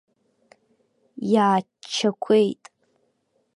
[1.33, 2.61] Иааччақәеит.